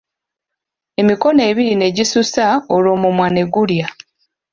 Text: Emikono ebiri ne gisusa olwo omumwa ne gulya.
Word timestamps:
Emikono 1.01 1.41
ebiri 1.49 1.73
ne 1.77 1.87
gisusa 1.95 2.45
olwo 2.75 2.89
omumwa 2.95 3.27
ne 3.31 3.43
gulya. 3.53 3.87